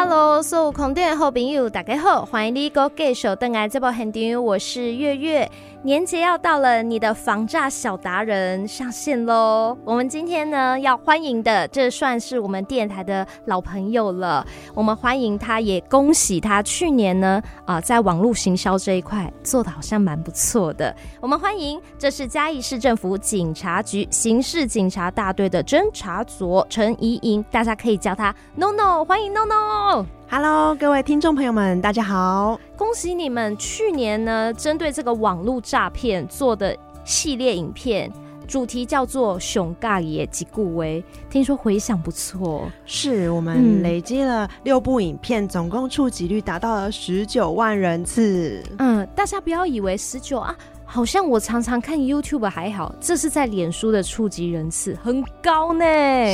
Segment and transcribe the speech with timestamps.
[0.00, 0.27] Alô!
[0.42, 5.50] 所有空中好朋友，大家好，欢迎你哥继续登来这部现场，我是月月。
[5.82, 9.76] 年节要到了，你的防诈小达人上线喽！
[9.84, 14.44] 我们今天呢要欢迎的，这算是我们电台的老朋友了。
[14.74, 20.94] 我们欢迎他，也恭喜他去年呢啊、呃，在网络行销这一块做的好像蛮不错的。
[21.20, 30.04] 我们欢迎，这是嘉义市政府警察局刑事警察大队的侦查组陈怡莹，大家可以叫他 NONO，欢迎 NONO。
[30.30, 32.60] Hello，各位听众朋友们，大家好！
[32.76, 38.12] 恭喜你们去年呢，针对这个网络诈骗做的系列影片，
[38.46, 42.70] 主题叫做“熊尬野吉顾威”，听说回响不错。
[42.84, 48.62] 是我们累积了六部影片，嗯、总共触及率达到了十九万人次。
[48.76, 50.54] 嗯，大家不要以为十九啊。
[50.90, 55.84] 好像我常常看 YouTube 还好，这是在脸书的触及人次很高呢。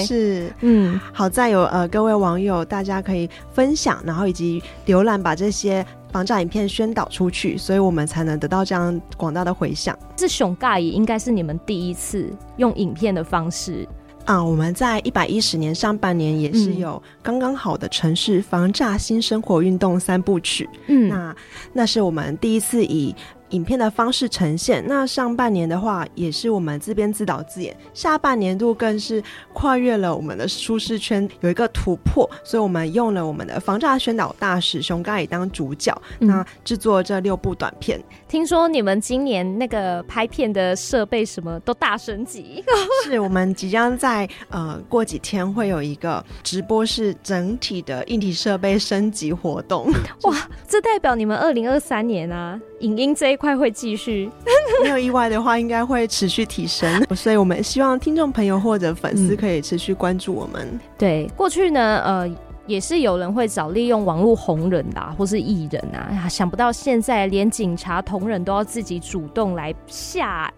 [0.07, 9.99] 是，嗯，好在有呃各位网友，大家可以分享，然后以及浏览，把这些防诈影片宣导出去，所以我们才能得到这样广大的回响。
[10.15, 13.85] 这熊尬也应该是你们第一次用影片的方式
[14.25, 14.43] 啊。
[14.43, 20.71] 我们在一百一十年上半年也是有刚刚好的城市防诈新生活运动三部曲。
[20.87, 21.37] 嗯，那
[21.73, 23.13] 那是我们第一次以。
[23.55, 24.85] 影片的方式呈现。
[24.87, 32.29] 那上半年的话，也是我们自编自导自演，下半年度更是跨越了我们的舒适圈，有一个突破。
[32.43, 38.03] 所以我们用了我们的防诈宣导大使熊盖也当主角，嗯、那制作这六部短片。
[38.29, 42.65] 听说你们今年那个拍片的设备什么都大升级，
[43.05, 49.87] 是我们即将在呃过几天会有一个直播室整体的硬体设备升级活动。
[50.23, 53.45] 哇，这代表你们二零二三年啊，影音这一块。
[53.45, 54.31] 快会继续，
[54.83, 56.91] 没有意外的话，应该会持续提升。
[57.15, 60.67] 所以我们希望听众朋友或者粉丝可以持续关注我们。
[60.73, 70.51] 嗯、对，过去呢，呃，也是有人会找利用网络红人啊，或是艺人啊，想不到现在连警察同仁都要自己主动来下。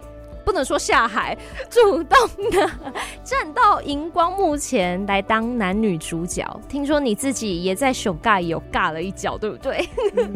[0.47, 1.37] 不能说下海，
[1.69, 2.17] 主动
[2.53, 2.71] 的
[3.25, 6.47] 站到荧光幕前来当男女主角。
[6.69, 9.85] 听说你自己也在熊尬有尬了一脚，对不对？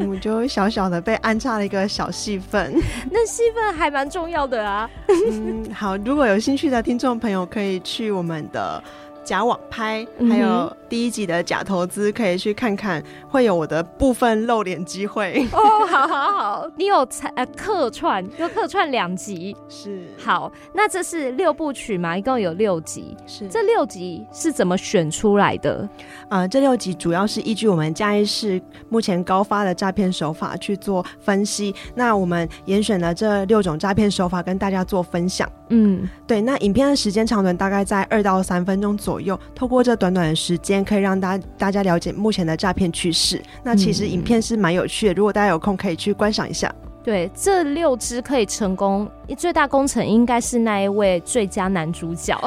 [0.08, 2.74] 我就小小的被安插了一个小戏份，
[3.08, 4.90] 那戏份还蛮重要的啊。
[5.30, 8.82] 嗯，好，如果有兴趣的听众朋友，可以去我们的。
[9.30, 15.86] 假网拍，还有第一集的假投资，可以去看看，会有我的部分露脸机会哦。
[15.86, 20.02] 好好好，你有呃客串，有客串两集是。
[20.18, 23.16] 好，那这是六部曲嘛，一共有六集。
[23.24, 25.88] 是这六集是怎么选出来的？
[26.28, 31.72] 呃，这六集主要是依据我们嘉义市目前高发的诈骗手法去做分析。
[31.94, 35.48] 那我们严选了这六种诈骗手法跟大家做分享。
[35.68, 36.40] 嗯，对。
[36.40, 39.19] 那影片的时间长短大概在二到三分钟左右。
[39.20, 43.40] 左右，透过这短短的时间，可以让大家大家了解目前的诈骗趋势。
[43.62, 46.74] 那其实影片是蛮有趣的，如果大家有空可以去观赏一下。
[47.02, 52.38] 对，这六支可以成功，最大功臣应该是那一位最佳男主角，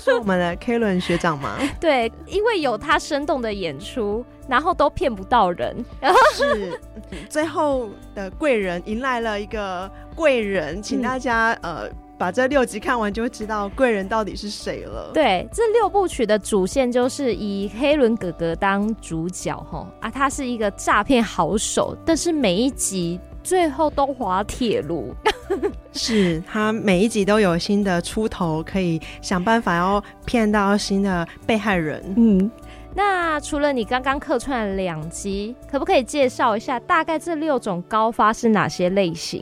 [0.00, 1.56] 是我们的 K 伦学长吗？
[1.78, 6.80] 对，因为有他生动的演出，然后都骗不到人，然后是
[7.28, 11.90] 最后的贵人迎来了一个贵人，请大家、嗯、呃。
[12.18, 15.12] 把这六集看完，就会知道贵人到底是谁了。
[15.14, 25.14] 对，这六部曲的主线就是以黑轮哥哥当主角，吼啊，他是一个诈骗好手，但是每一集最后都滑铁卢，
[25.94, 32.02] 是他每一集都有新的出头，可以想办法要骗到新的被害人。
[32.16, 32.50] 嗯。
[32.98, 39.40] 那除了你刚刚客串两集，可不可以介绍一下大概这六种高发是哪些类型？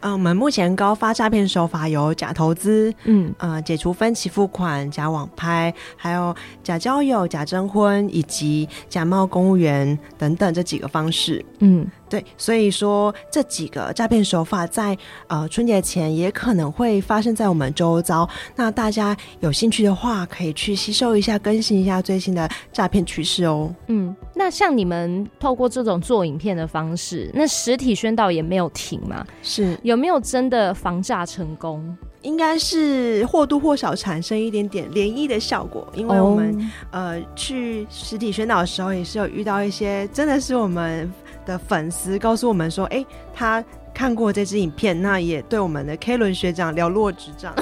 [0.00, 11.42] 嗯，我们目前高发诈骗手法有假投资，嗯，呃，解除分期付款、假网拍，还有假交友、假征婚以及假冒公务员等等这几个方式。
[11.60, 11.90] 嗯。
[12.10, 14.96] 对，所以说这几个诈骗手法在
[15.26, 18.26] 呃春节前也可能会发生在我们周遭。
[18.56, 23.74] 那大家有兴趣的话，可以去吸收一下、更新一下最新的诈骗趋势哦。
[23.86, 29.24] 嗯，那像你们透过这种做影片的方式，那实体宣导也没有停嘛？
[29.42, 31.96] 是，有没有真的防诈成功？
[32.22, 36.64] 应该是或多或少产生一点点涟漪的效果，因为我们、oh.
[36.90, 41.10] 呃去实体宣导的时候，也是有遇到一些真的是我们
[41.46, 47.54] 的粉丝告诉我们说，哎、欸，他看过这支影片，那也对我们的 K 伦学长了若指掌。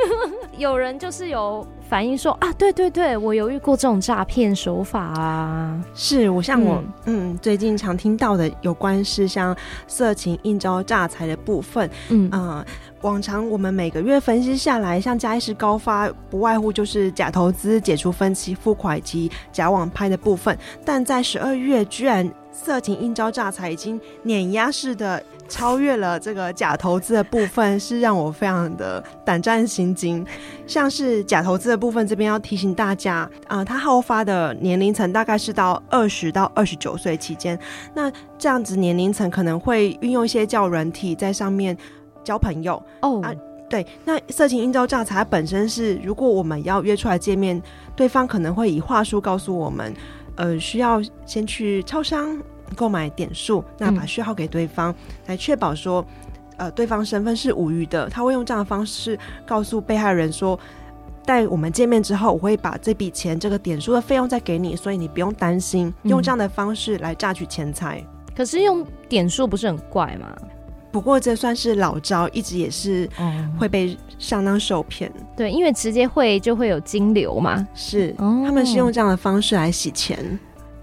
[0.56, 5.82] 有人就是有反映说啊，对对对，我有遇过这种诈骗手法啊。
[5.94, 9.56] 是我像我嗯，嗯，最近常听到的有关是像
[9.86, 12.38] 色情应招诈财的部分，嗯啊。
[12.38, 12.64] 呃
[13.02, 20.58] 往常我们每个月分析下来，像嘉义市高发，不外乎就是假投资、解除分期付款及假网拍的部分。
[20.84, 30.24] 但在十二月，居然色情应招诈财已经碾压式的超越了这个假投资的部分，是让我非常的胆战心惊。
[30.66, 37.58] 像是假投资的部分，这边要提醒大家，啊、呃，它好发的年龄层大概是到二十到二十九岁期间。
[37.94, 41.76] 那这样子年龄层可能会运用一些交友软体在上面。
[42.24, 43.24] 交朋友哦、oh.
[43.24, 43.32] 啊，
[43.70, 47.62] 对，那色情应招诈财本身是，如果我们要约出来见面，
[47.96, 49.94] 对方可能会以话术告诉我们，
[50.34, 52.38] 呃，需要先去超商
[52.76, 54.94] 购买点数，那把序号给对方，嗯、
[55.26, 56.04] 来确保说，
[56.56, 58.08] 呃，对方身份是无虞的。
[58.08, 60.58] 他会用这样的方式告诉被害人说，
[61.24, 65.92] 待我们见面之后，我会把这笔钱这个点数的费用再给你，所以你不用担心。
[66.02, 70.36] 用这样的方式来榨取钱财、嗯，可是用点数不是很怪吗？
[70.90, 73.06] 不过这算是老招，一直也是
[73.58, 75.26] 会被上当受骗、嗯。
[75.36, 77.68] 对，因为直接会就会有金流嘛。
[77.74, 80.38] 是，哦、他们是用这样的方式来洗钱。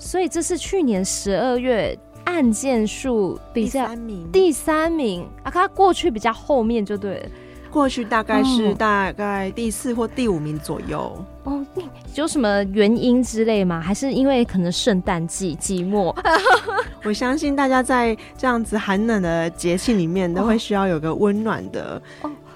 [0.05, 7.25] 所以这是去年十二月案件数比较第三名，第三名啊，它过去比较后面就对了。
[7.71, 11.11] 过去大概是大概第四或第五名左右
[11.43, 11.65] 哦，
[12.13, 13.81] 有什么原因之类吗？
[13.81, 16.15] 还是因为可能圣诞季寂寞？
[17.03, 22.01] 我相信大家在这样子寒冷的节气里面，都会需要有个温暖的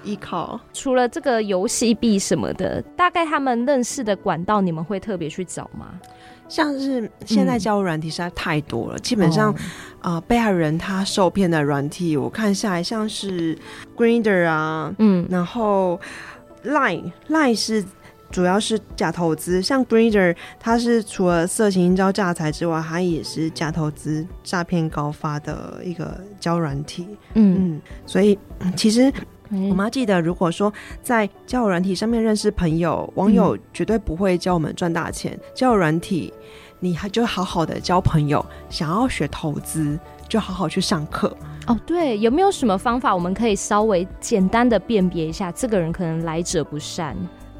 [0.02, 0.60] 依靠。
[0.72, 5.98] 除了这个游戏币什么的，大概他们认识的管道，你们会特别去找吗？
[6.48, 9.56] 像是现在交友软体实在太多了，嗯、基本上，啊、
[10.02, 13.56] 哦呃，被害人他受骗的软体，我看下来像是
[13.96, 16.00] Grindr 啊，嗯，然后
[16.64, 17.84] Line Line 是
[18.32, 28.36] 主要是假投资，像 Grindr 它是除了色情应招诈财之外，它也是假投资诈骗高发的一个交友软体，嗯嗯，所以
[28.76, 29.12] 其实。
[29.50, 35.38] 我们要记得，如果说在交友软体上面认识朋友，网友绝对不会教我们赚大钱。
[35.54, 36.32] 交友软体，
[36.78, 38.44] 你还就好好的交朋友。
[38.68, 39.98] 想要学投资，
[40.28, 41.36] 就好好去上课。
[41.66, 47.16] 哦，对，有没有什么方法，我们可以稍微简单的辨别一下，这个人可能来者不善？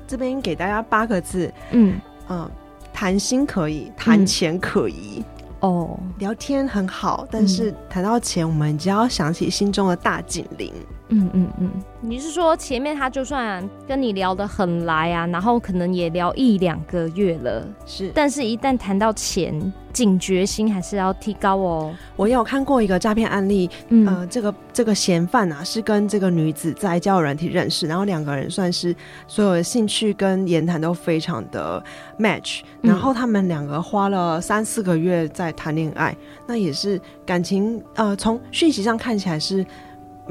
[0.07, 2.51] 这边给大家八个字，嗯嗯，
[2.93, 5.23] 谈心可以，谈钱可疑。
[5.61, 10.73] 哦，聊天很好，但是谈到钱，我们就要想起心中的大警铃。
[11.13, 11.71] 嗯嗯嗯，
[12.01, 21.95] 你是说前面他就算跟你聊得很来啊，然后可能也聊一两个月了，是，但是一旦谈到钱，警觉心还是要提高哦。
[22.17, 28.95] 我有看过一个诈骗案例，嗯，呃，这个这个嫌犯啊，是跟这个女子在交友软体认识，然后两个人算是
[29.27, 31.83] 所有的兴趣跟言谈都非常的
[32.19, 36.17] match，然后他们两个花了三四个月在谈恋爱，
[36.47, 39.65] 那也是感情，呃，从讯息上看起来是。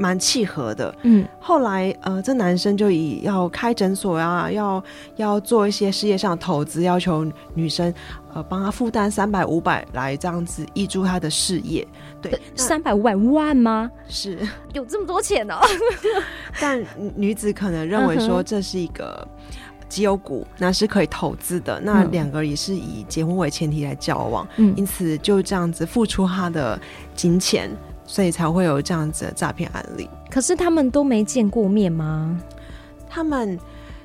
[0.00, 4.82] 蛮契合的，嗯，后来呃，这男生就以要开诊所啊，要
[5.16, 7.92] 要做一些事业上的投资，要求女生
[8.32, 11.86] 呃帮他负担三百五百来这样子挹注他的事业，
[12.22, 13.90] 对，三百五百万吗？
[14.08, 14.38] 是。
[14.72, 15.60] 有这么多钱哦，
[16.58, 16.82] 但
[17.14, 19.28] 女子可能认为说这是一个
[19.86, 26.80] 绩优股，那是可以投资的，那两个也是以结婚为前提来交往，嗯，因此就这样子付出他的
[27.14, 27.70] 金钱。
[28.10, 30.10] 所以才会有这样子的诈骗案例。
[30.28, 32.36] 可是他们都没见过面吗？
[33.08, 33.56] 他们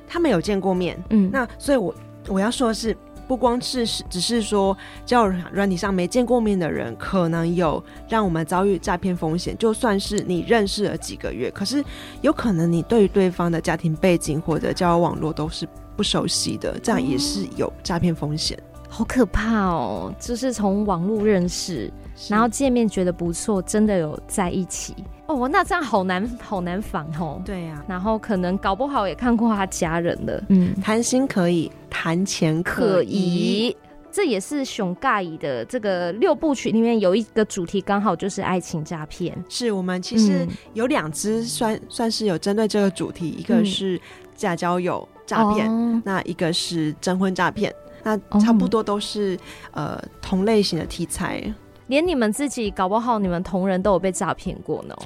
[0.06, 0.96] 他们有见过面。
[1.10, 1.92] 嗯，那所以我
[2.28, 9.58] 我要说的是，不光是只是说交友软体上没见过面的人，可能有让我们遭遇诈骗风险。
[9.58, 11.84] 就算是你认识了几个月，可是
[12.22, 18.56] 有可能你对于对方的家庭背景或者交友网络都是不熟悉的，这样也是有诈骗风险。
[18.56, 20.10] 哦，好可怕哦！
[20.18, 21.92] 就是从网络认识。
[22.30, 24.94] 然后见面觉得不错，真的有在一起
[25.26, 27.42] 哦，那这样好难好难防哦。
[27.44, 30.42] 对呀、啊，然后可能搞不好也看过他家人了。
[30.48, 33.76] 嗯，谈心可以，谈钱可疑，
[34.10, 39.36] 这也是熊尬意的这个六部曲里面有一个主题，刚好就是爱情诈骗。
[39.50, 44.00] 是我们其实有两支算算是有针对这个主题，一个是
[44.34, 47.70] 假交友诈骗，嗯、那一个是征婚诈骗，
[48.06, 49.36] 那差不多都是、
[49.72, 51.42] 哦、呃同类型的题材。
[51.88, 54.96] 连你们自己搞不好，你们同仁都有被诈骗过呢。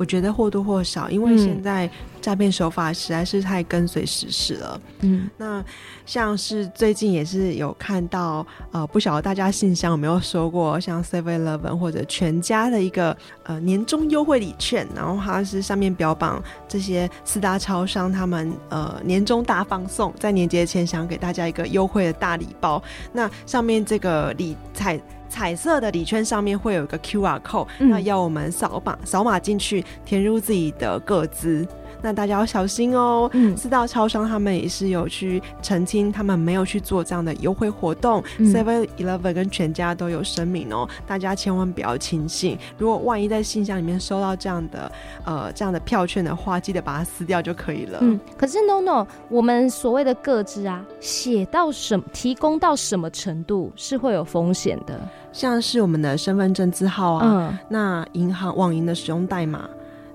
[0.00, 1.88] 我觉得或多或少，因为现在
[2.22, 4.80] 诈骗手法实在是太跟随时事了。
[5.00, 5.62] 嗯，那
[6.06, 22.82] 像是最近也是有看到，呃，不晓得大家信箱有没有收过，像 Seven Eleven 或者全家的一个呃年终优惠礼券，然后它是上面标榜这些四大超商他们呃年终大放送，在年节前想给大家一个优惠的大礼包。
[23.12, 24.98] 那上面这个礼彩。
[25.30, 31.66] 彩色的礼券上面会有一个 QR code，嗯，那要我们扫码扫码进去，填入自己的个资。
[32.02, 33.28] 那大家要小心哦。
[33.32, 38.22] 嗯，四大超商他们也是有去澄清，他们没有去做这样的优惠活动。
[38.38, 42.58] Seven Eleven 跟全家都有声明哦，大家千万不要轻信。
[42.78, 44.90] 如果万一在信箱里面收到这样的
[45.24, 47.98] 呃这样的票券的话，记得把它撕掉就可以了。
[48.02, 55.00] 嗯，可是 No No，我们所谓的各自啊，写到什么，提供到什么程度是会有风险的。
[55.32, 59.68] 像是我们的身份证字号啊，嗯、那银行网银的使用代码，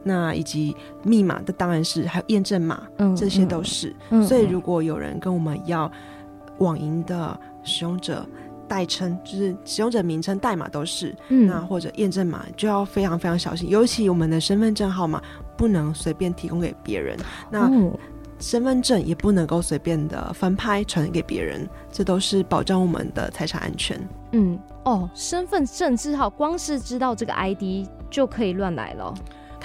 [0.07, 3.93] 那以及密码的当然是还有验证码，嗯，这些都是。
[4.11, 5.91] 嗯、所以如果有人跟我们要
[6.59, 8.23] 网银的使用者
[8.67, 15.19] 代称，就是使用者名称代码都是，嗯，那或者验证码就要非常非常小心，尤其我们的身份证号码
[15.57, 17.17] 不能随便提供给别人。
[17.49, 17.91] 那、嗯
[18.37, 23.97] 身份证也不能够随便的翻拍传给别人，这都是保障我们的财产安全。
[24.33, 29.13] 嗯，哦，身份证字号光是知道这个 ID 就可以乱来了。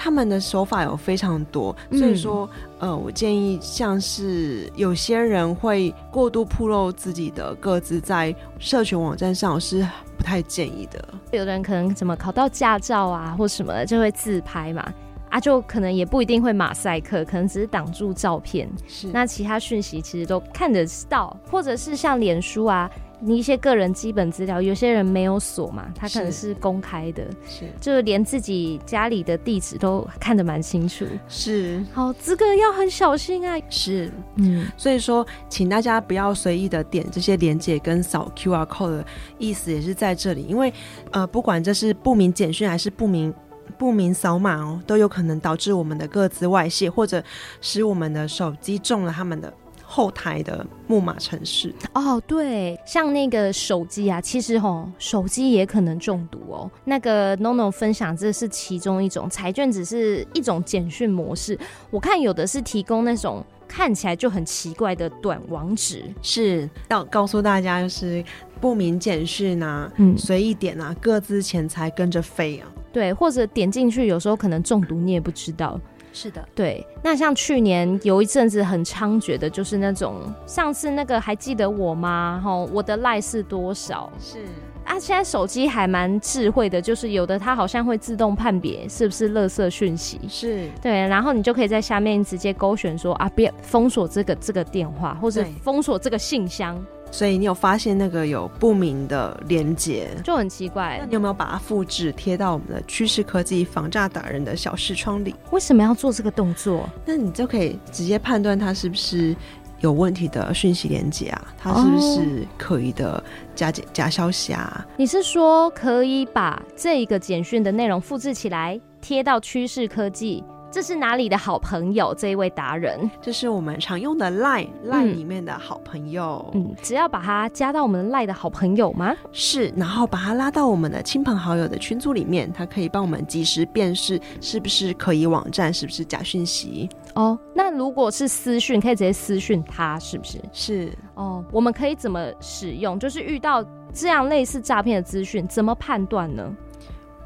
[0.03, 11.07] 他们的手法有非常多，所以说，嗯、呃，我建议像是有些人会过度暴露自己的各自在社群网站上，我是不太建议的。
[11.31, 14.91] 有的人可能怎么考到驾照啊，或什么的，就会自拍嘛。
[15.29, 18.67] 啊，就可能也不一定会马赛克，可能只是挡住照片。
[18.87, 22.89] 是，那其他讯息其实都看得到，或者是像脸书啊，
[23.23, 31.05] 你一些个人基本资料，有些人没有锁嘛，他可能是公开的，是，就连自己家里的地址都看得蛮清楚。
[31.27, 33.57] 是，好，这个要很小心啊。
[33.69, 39.05] 是，嗯，所以说，请大家不要随意的点这些连接跟扫 QR code 的
[39.37, 40.73] 意思也是在这里，因为
[41.11, 43.33] 呃，不管这是不明简讯还是不明。
[43.77, 47.23] 不明扫码哦，都有可能导致我们的各自外泄，或者
[47.61, 49.51] 使我们的手机中了他们的
[49.93, 51.75] 后台的木马城市。
[51.93, 56.71] 哦，对，像那个手机啊，其实吼，手机也可能中毒哦。
[56.85, 61.59] 那个 NONO 分享这是其中一种，彩券只是一种简讯模式。
[61.89, 68.23] 我看有的是提供那种看起来就很奇怪的短网址，是要告诉大家就是
[68.61, 72.71] 不明简讯啊，嗯，随意点啊，各自钱财跟着飞啊。
[72.93, 75.79] 对，或者点进去，有时候可能中毒，你也不知道。
[76.13, 76.85] 是的，对。
[77.03, 82.41] 那像去年有一阵子很猖獗的，就是那种上次那个还记得我吗？
[82.43, 84.11] 吼，我的赖是多少？
[84.19, 84.39] 是
[84.83, 90.19] 啊，现在手机还蛮智慧的，就是有的它好像会自动判别是不是垃圾讯息。
[90.27, 96.83] 是对，然后你就可以在下面直接勾选说啊，别封锁这个这个电话，或者封锁这个信箱。
[97.11, 100.97] 所以你有发现那个有不明的连接，就很奇怪。
[101.01, 105.35] 那你有没有把它复制贴到我们的趋势科技防诈达人的小视窗里？
[105.51, 106.89] 为什么要做这个动作？
[107.05, 109.35] 那你就可以直接判断它是不是
[109.81, 111.53] 有问题的讯息连接啊？
[111.57, 113.21] 它是不是可疑的
[113.53, 114.85] 假假假消息啊？
[114.95, 120.43] 你是说可以把这一个简讯的内容复制起来贴到趋势科技？
[120.71, 122.15] 这是哪里的好朋友？
[122.17, 126.49] 这一位达人，这是我们常用的 Line Line 里面的好朋友。
[126.53, 129.13] 嗯，只要把他加到我们的 Line 的好朋友吗？
[129.33, 136.87] 是，然后把他拉到我们的亲朋好友的群组里面，他可以帮我们及时辨识是不是可疑网站，是不是假讯息。
[137.15, 140.39] 哦，那如果是私讯，可以直接私讯他，是不是？
[140.53, 140.93] 是。
[141.15, 142.97] 哦，我们可以怎么使用？
[142.97, 143.61] 就是遇到
[143.93, 146.49] 这样类似诈骗的资讯，怎么判断呢？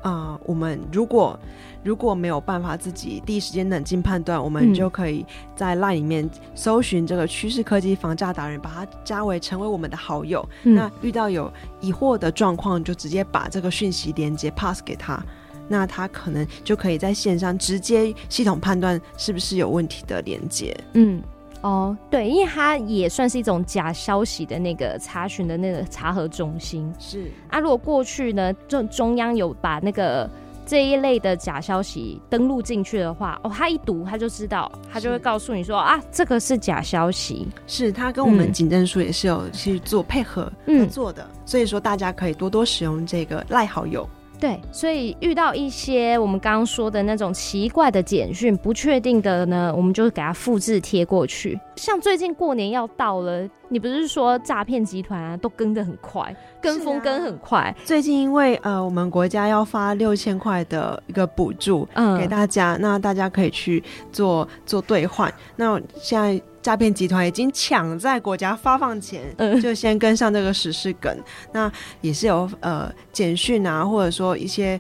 [0.02, 1.40] 啊、呃，我们如果。
[1.86, 5.24] 如果没有办法自己第一时间冷静判断，我们就可以
[5.56, 10.44] 在 LINE 里面搜寻这个趋势科技房价达人，把他加为成为我们的好友。
[10.63, 15.24] 嗯、那遇到有疑惑的状况，就直接把这个讯息连接 pass 给他，
[15.68, 20.75] 那他可能就可以在线上直接系统判断是不是有问题的连接。
[20.94, 21.22] 嗯，
[21.62, 26.92] 哦，对，因为它也算是一种假消息的那个查询的那个查核中心。
[26.98, 30.27] 是啊，如果过去呢，中中央有把那个。
[30.65, 37.48] 这一类的假消息登录进去的话，哦，他一读他就知道，他就会告诉你说啊，这个是假消息。
[37.67, 44.07] 是他跟我们警政署也是有去做配合合作的，嗯，所以说大家可以多多使用这个赖好友。
[44.39, 51.60] 对，所以遇到一些我们刚刚说的那种奇怪的简讯、不确定的呢，我们就给它复制贴过去。
[51.77, 57.60] 像最近过年要到了，你不是说诈骗集团啊都跟得很快，跟风跟很快。
[57.60, 65.34] 啊、最近因为呃，我们国家要发六千块的一个补助嗯给大家，嗯、那大家可以去做做兑换。
[65.56, 66.42] 那现在。
[66.65, 71.15] 诈骗集团已经抢在国家发放前，嗯、就先跟上这个时事梗。
[71.53, 74.79] 那也是有呃简讯啊，或者说一些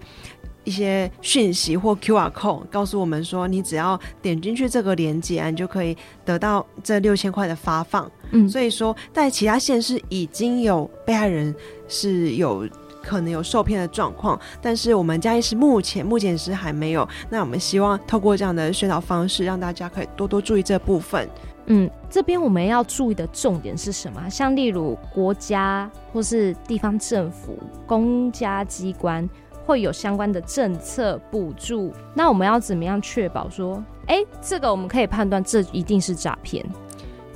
[0.63, 8.11] 一些讯息或 QR code 告诉我们说，你只要点进去这个链接，啊，你就可以得到这六千块的发放。
[8.31, 11.53] 嗯，所以说在其他县市已经有被害人
[11.87, 12.67] 是有
[13.03, 17.07] 可能有受骗的状况，但是我们嘉义市目前目前是还没有。
[17.29, 21.29] 那我们希望透过这样的宣导方式，让大家可以多多注意这部分。
[21.67, 24.29] 嗯，这边我们要注意的重点是什么？
[24.29, 27.57] 像例如国家或是地方政府、
[27.87, 29.27] 公家机关
[29.65, 36.63] 会有相关的政策补助，那我们要怎么样确保说，哎，这个我们可以判断这一定是诈骗？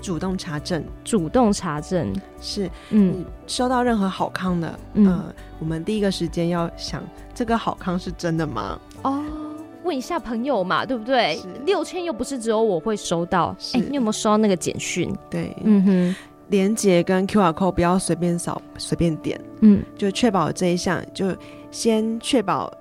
[0.01, 8.79] 主动查证，主动查证是，嗯，收到任何好康的，嗯、呃，我们第一个时间要想，这个好康是真的吗？
[9.01, 9.48] 哦。
[9.89, 11.39] 问一下朋友嘛，对不对？
[11.65, 15.11] 六千又不是只有我会收到，哎，你有没有收到那个简讯？
[15.31, 16.15] 对，嗯哼，
[16.49, 21.35] 连接跟 QR code 不要随便扫、随便点，嗯，就确保这一项，就
[21.71, 22.71] 先确保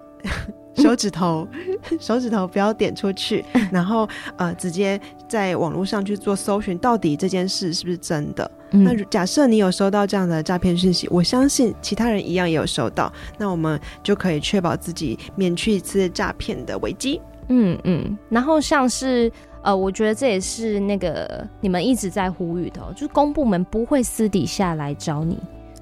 [0.82, 8.50] 手指头、嗯、手指头不要点出去， 然后呃，直接在网络上去做搜寻，到底这件事是不是真的？
[8.70, 17.20] 嗯、那假设你有收到这样的诈骗讯息，我相信其他人一样也有收到，那我们就可以确保自己免去一次诈骗的危机。
[17.48, 19.32] 嗯嗯，然后像是
[19.62, 25.38] 呃，我觉得这也是那个你们一直在呼吁的，就是公部门不会私底下来找你。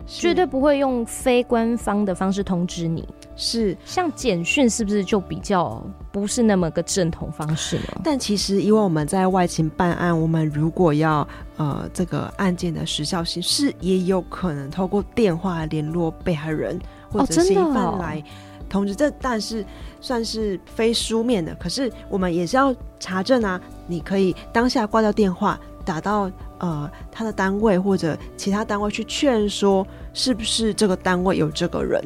[0.06, 8.00] 绝对不会用非官方的方式通知你，是像简讯是不是就比较不是那么个正统方式呢？
[8.04, 16.78] 但其实因为我们在外勤办案，我们如果要呃这个案件的时效性，是也有可能透过电话联络被害人
[17.10, 18.22] 或者嫌疑犯来
[18.68, 18.94] 通知。
[18.94, 19.64] 这但是
[20.00, 23.60] 算是非书面的，可是我们也是要查证啊。
[23.86, 26.30] 你可以当下挂掉电话，打到。
[26.58, 32.02] 呃，他的单位或者其他单位去劝说，是不是这个单位有这个人？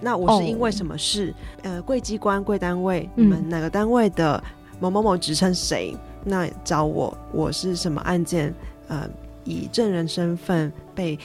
[0.00, 1.32] 那我是因为什么事？
[1.58, 4.42] 哦、呃，贵机关、贵单位，你们哪个单位的
[4.80, 5.96] 某某某职称谁？
[6.24, 8.52] 那找我，我是什么案件？
[8.88, 9.08] 呃，
[9.44, 11.16] 以证人身份被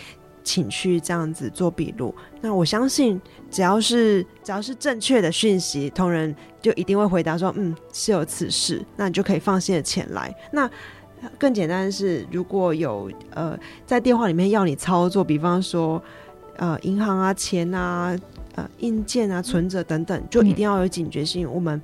[0.43, 2.13] 请去这样子做笔录。
[2.39, 8.85] 那我相信，只要是只要是正确的讯息，同仁就一定会回答说，嗯，是有此事。
[8.95, 10.31] 那你就可以放心的前来。
[10.51, 10.69] 那
[11.38, 16.01] 更简单的是，如果有呃在电话里面要你操作，比方说
[16.58, 18.16] 呃银行啊、钱啊、
[18.55, 21.46] 呃硬件啊、存折等等，就一定要有警觉性。
[21.48, 21.81] 嗯、我们。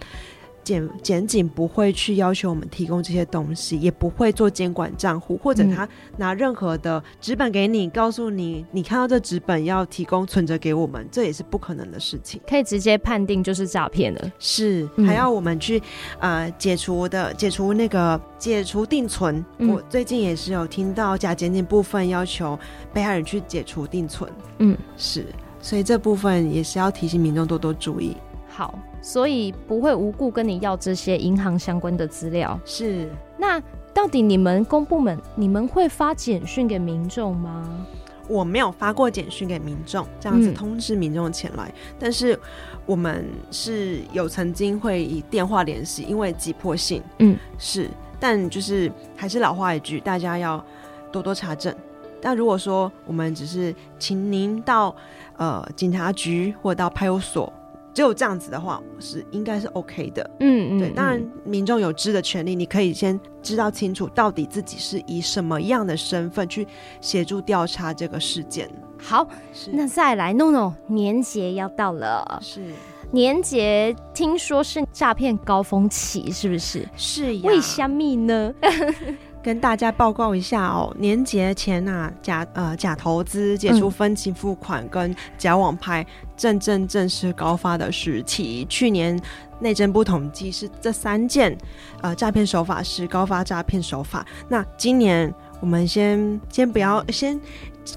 [0.69, 12.39] 检检警不会去要求我们提供这些东西，也不会做监管账户，或者他拿任何的纸本给你，告诉你你看到这纸本要提供存折给我们，这也是不可能的事情。
[12.47, 14.31] 可以直接判定就是诈骗了。
[14.37, 15.81] 是，还要我们去
[16.19, 19.43] 呃解除的解除那个解除定存。
[19.57, 22.57] 嗯、我最近也是有听到假检警部分要求
[22.93, 24.31] 被害人去解除定存。
[24.59, 25.25] 嗯，是，
[25.59, 28.15] 所以这部分也是要提醒民众多多注意。
[28.47, 28.77] 好。
[29.01, 32.59] 所以不会无故跟你要这些银行相关的资料。
[32.65, 33.61] 是，那
[33.93, 37.85] 到底你们公部门，你们会发简讯给民众吗？
[38.27, 41.65] 我没有发过简讯给民众，这样子通知民众前来。
[41.67, 42.39] 嗯、但是
[42.85, 47.01] 我们是有曾经会以电话联系，因为急迫性。
[47.17, 50.63] 嗯，是，但就是还是老话一句，大家要
[51.11, 51.73] 多多查证。
[52.21, 54.95] 但如果说我们只是请您到
[55.37, 57.51] 呃警察局或到派出所。
[57.99, 60.23] 只有这样子的话，是应该是 OK 的。
[60.39, 66.65] 嗯嗯，对，当然民众有知的权利，你可以先知道清楚到底自己是以什么样的身份去
[67.01, 68.69] 协助调查这个事件。
[68.97, 72.63] 好，是那再来弄弄，年节要到了，是
[73.11, 76.87] 年节，听说是诈骗高峰期，是不是？
[76.95, 78.53] 是呀，为什么呢？
[79.41, 88.65] 跟大家报告一下哦，年节前啊，假呃假投资、解除分期付款跟假网拍，正正正是高发的时期。
[88.69, 89.19] 去年
[89.59, 91.57] 内政部统计是这三件
[92.01, 94.25] 呃诈骗手法是高发诈骗手法。
[94.47, 97.39] 那今年我们先先不要先。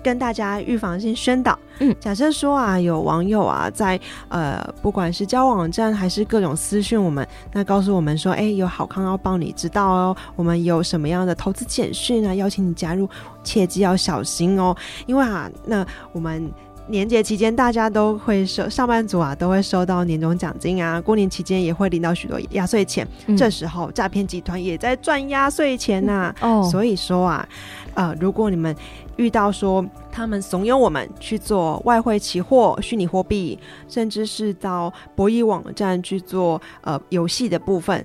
[0.03, 13.07] 跟大家预防性宣导，嗯，假设说啊，有网友啊，在呃，不管是交网站还是各种私讯我们，那告诉我们说，哎、欸，有好康要帮你知道哦，我们有什么样的投资简讯啊，邀请你加入，
[13.45, 16.51] 切记要小心哦，因为啊，那我们
[16.93, 21.01] 年节期间，大家都会收上班族啊，都会收到年终奖金啊。
[21.01, 26.37] 过年期间也会领到许多压岁钱，嗯、这时候诈骗集团也在赚压岁钱呐、啊。
[26.43, 27.49] 哦，所以说啊，
[27.95, 28.77] 呃，如果你们
[29.17, 38.05] 遇到说他们怂恿我们去做外汇、期货、虚拟货币，甚至是到博弈网站去做呃游戏的部分，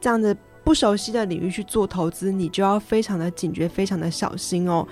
[0.00, 4.84] 这样的不熟悉的领域去做投资，你就要非常的警觉，非常的小心哦。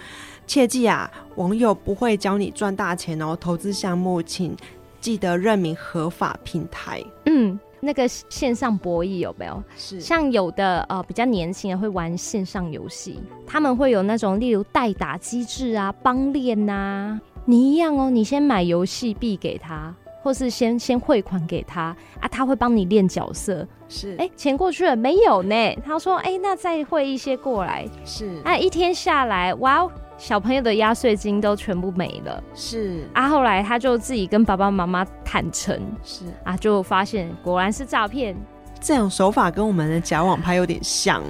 [0.53, 3.35] 切记啊，网友不会教你赚大钱哦。
[3.41, 4.55] 投资项目，请
[5.01, 7.03] 记得认明合法平台。
[7.25, 9.63] 嗯，那个线上博弈有没有？
[9.79, 17.19] 是像有的呃比较年轻人会玩线上游戏，他们会有那种例如代打机制啊、帮练呐。
[17.47, 23.67] 你一样哦，你先买游戏币给他，或是先先汇款给他啊，他会帮你练角色。
[23.89, 25.75] 是哎，钱过去了没有呢？
[25.83, 27.89] 他说哎，那再汇一些过来。
[28.05, 29.91] 是啊，一天下来，哇哦。
[30.23, 33.05] 小朋友的压岁金都全部没了，是。
[33.13, 36.27] 啊，后来他就自己跟爸爸妈妈坦诚，是。
[36.45, 38.37] 啊，就发现果然是诈骗。
[38.81, 41.21] 这种手法跟我们的假网拍有点像，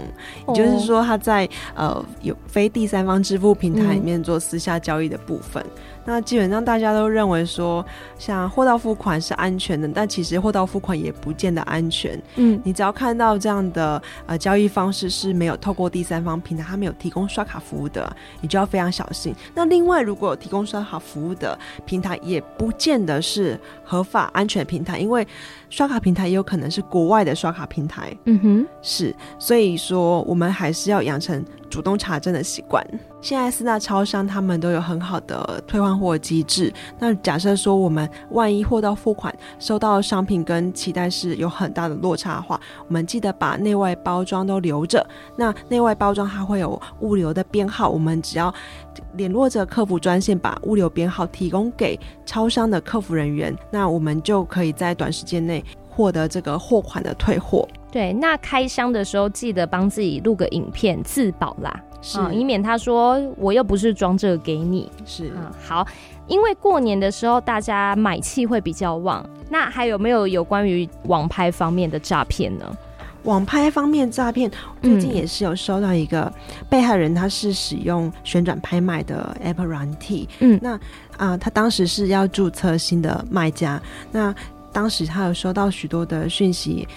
[0.48, 5.64] 也就是说他在呃有非第三方支付平台里面做私下交易的部分。
[5.64, 7.84] 嗯那基本上大家都认为说，
[8.18, 12.20] 像货到付款是安全的，但其实货到付款也不见得安全。
[12.36, 19.34] 嗯，你只要看到这样的呃交易方式是没有透过第三方平台，他没有提供刷卡服务的，你就要非常小心。
[19.54, 25.26] 那另外，如果有提供刷卡服务的平台，也不见得是合法安全平台，因为
[25.72, 28.14] 刷卡平台也有可能是国外的刷卡平台。
[28.26, 32.86] 嗯哼，是，所以说我们还是要养成主动查证的习惯。
[33.22, 36.70] 现在四大超商他们都有很好的退换货机制。
[36.98, 45.06] 那假设说我们万一货到付款收到商品跟期待是有很大的落差的话，我们记得把内外包装都留着。
[45.36, 48.52] 那内外包装它会有物流的编号，我们只要
[49.14, 57.68] 联络着客服专线，把物流编号提供给超商的客服人员，那我们就可以在短时间内获得这个货款的退货。
[57.90, 61.80] 对，那开箱的时候记得帮自己录个影片自保啦。
[62.00, 64.90] 是、嗯，以免他说我又不是装这个给你。
[65.04, 65.86] 是，嗯，好，
[66.26, 69.24] 因为过年的时候大家买气会比较旺。
[69.48, 72.76] 那还有没有有关于网拍方面的诈骗呢？
[73.24, 74.50] 网拍方面诈骗，
[74.82, 76.32] 最近也是有收到一个
[76.68, 80.28] 被害人，他是使用旋转拍卖的 App 软体。
[80.40, 80.74] 嗯，那
[81.16, 83.80] 啊、呃，他当时是要注册新的卖家。
[84.10, 84.34] 那
[84.72, 86.88] 当时他有收到许多的讯息，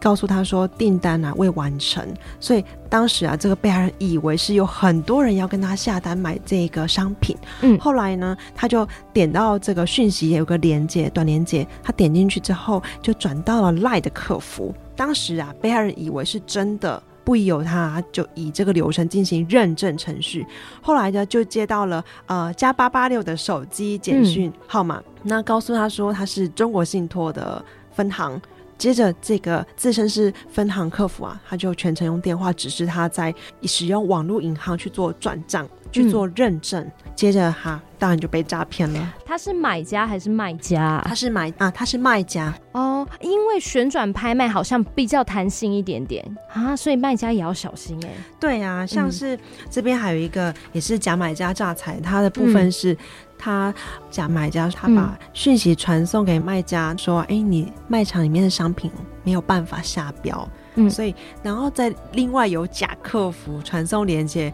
[0.00, 2.06] 告诉他说订单啊未完成，
[2.38, 7.36] 所以当时啊这个被害人以为是有很多人要跟他下单买这个商品。
[7.62, 14.74] 嗯，后来呢他就点到这个讯息有个连接短连接，他点进去之后就转到了 LINE 的客服。
[14.94, 17.02] 当时啊被害人以为是真的。
[17.26, 20.46] 不疑有他，就以这个流程进行认证程序。
[20.80, 28.40] 后来呢，就接到了呃加八八六的手机简讯号码，嗯、那告诉他说他是中国信托的分行。
[28.78, 35.66] 接着这个自称是分行客服啊，他就全程用电话指示他在使用网络银行去做转账。
[35.90, 39.14] 去做认证，嗯、接着哈，当然就被诈骗了。
[39.24, 41.02] 他是买家还是卖家？
[41.06, 43.06] 他是买啊，他是卖家哦。
[43.20, 48.10] 因为旋转拍卖好像比较弹性一点点啊，所以卖家也要小心哎。
[48.40, 49.38] 对啊，像是
[49.70, 52.96] 这边还有一个也是假买家诈财，他的部分是
[53.38, 53.72] 他
[54.10, 58.90] 假买家，他把讯息传送给卖家说：“哎、嗯，你卖场里面的商品
[59.22, 64.52] 没有办法下标。”嗯，所以然后再另外有假客服传送链接。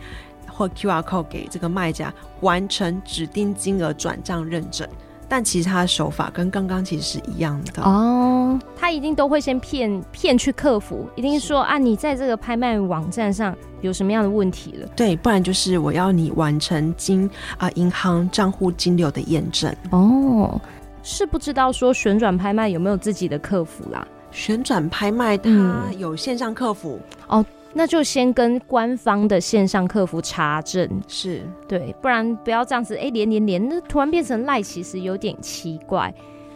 [0.53, 4.87] 或 QR code 给这个卖家完成指定金额转账认证，
[5.29, 8.59] 但其实他的手法跟刚刚其实是一样的哦。
[8.77, 14.87] 他一定都会先骗骗去客服，一定说啊，你在这个拍卖网站上有什么样的问题了？
[14.95, 19.75] 对，不然就是我要你完成金啊银行账户金流的验证。
[19.91, 20.61] 哦，
[21.03, 24.07] 是不知道说旋转拍卖有没有自己的客服啦？
[24.31, 25.51] 旋转拍卖它
[25.99, 27.47] 有线上客服、嗯、哦。
[27.75, 36.13] 那就先跟官方的线上客服查证，是对，不然不要这样子，哎、欸，连连连，那突然变成赖，其实有点奇怪。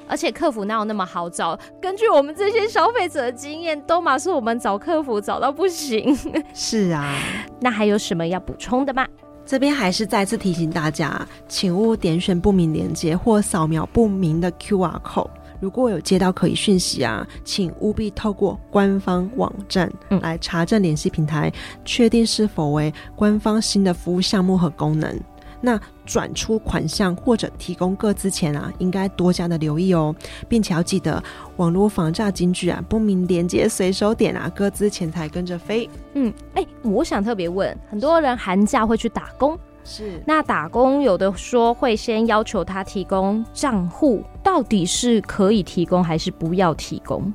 [0.08, 1.58] 而且客服哪有那么好找？
[1.80, 6.16] 根据我们这些消费者的经验，都嘛是我们找客服找到不行。
[6.54, 7.18] 是啊，
[7.60, 9.04] 那还有什么要补充的吗？
[9.44, 15.30] 这边还是再次提醒大家，请勿点选不明连接或扫描不明的 QR code。
[15.60, 19.90] 如果有接到可疑讯息啊，请务必透过官方网站
[20.20, 21.52] 来查证联系平台，
[21.84, 25.18] 确定是否为官方新的服务项目和功能。
[25.58, 30.14] 那转出款项或者提供各资前啊，应该多加的留意哦，
[30.48, 31.20] 并且要记得
[31.56, 35.88] 网络防诈金句啊，不明连接随手点啊，各资钱财跟着飞。
[36.12, 39.58] 嗯，哎、欸，我想特别问，很多人寒假会去打工。
[39.86, 40.20] 是。
[40.26, 47.32] 那打工有的说会先要求他提供账户，到底是可以提供还是不要提供？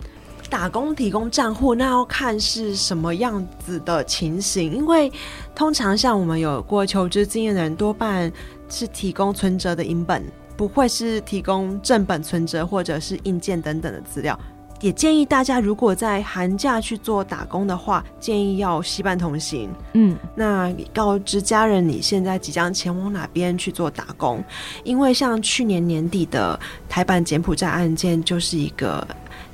[0.50, 5.10] 打工提供账户，那要看是什么样子的情形，因为
[5.56, 8.30] 通常像我们有过求职经验的人，多半
[8.68, 10.22] 是提供存折的影本，
[10.58, 14.38] 不会是提供正本存折或者是印件等等的资料。
[14.82, 19.70] 也建议大家，如果在寒假去做打工的话，建议要西伴同行。
[19.94, 24.44] 嗯，那告知家人你现在即将前往哪边去做打工，
[24.84, 29.08] 因为像去年年底的台版柬埔寨案件就是一个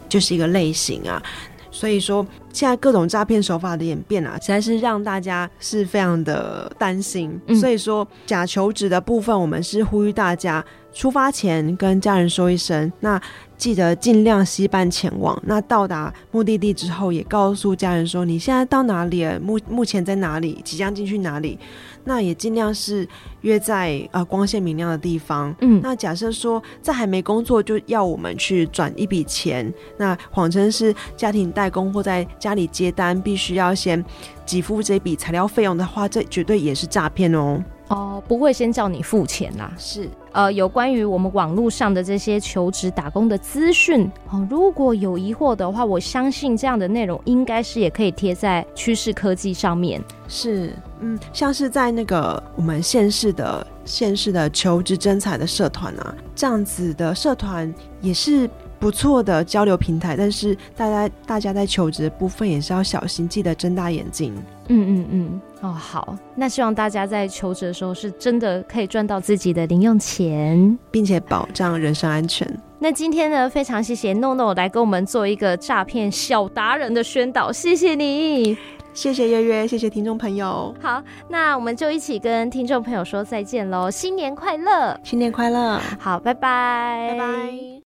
[0.08, 1.22] 就是一个类型啊。
[1.70, 7.40] 所以说，现在各种诈骗手法的演变啊，实在是让大家是非常的担心。
[7.46, 7.56] 嗯。
[7.56, 10.64] 所以说，假求职的部分，我们是呼吁大家
[10.98, 13.22] 出发前跟家人说一声，那
[13.56, 15.40] 记得尽量携伴前往。
[15.46, 21.60] 那到达目的地之后，也告诉家人说你现在到哪里了，目目前在哪里，即将进去哪里。
[22.06, 23.08] 那也尽量是
[23.42, 25.56] 约在呃光线明亮的地方。
[25.62, 34.04] 嗯，那假设说在还没工作就要我们去转一笔钱，那谎称是家庭代工或在家里接单，必须要先
[34.48, 37.64] 给付这笔材料费用的话，这绝对也是诈骗哦。
[37.90, 39.72] 哦，不会先叫你付钱啦。
[39.78, 50.04] 是，呃，有关于我们网络上的这些求职打工的资讯，哦，如果有疑惑的话，我相信这样的内容应该是也可以贴在趋势科技上面。
[50.28, 64.34] 是，嗯，像是在那个我们县市的县市的求职征才的社团啊，这样子的社团也是不错的交流平台，但是大家大家在求职的部分也是要小心，记得睁大眼睛。
[64.70, 72.46] 嗯嗯嗯，哦好，那希望大家在求职的时候是真的可以赚到自己的零用钱，并且保障人身安全。
[72.78, 78.58] 那今天呢，非常谢谢诺诺来跟我们做一个诈骗小达人的宣导，谢谢你，
[78.94, 80.76] 谢谢月月，谢谢听众朋友。
[80.82, 87.68] 好，那我们就一起跟听众朋友说再见喽，新年快乐，新年快乐，好，拜拜，拜拜。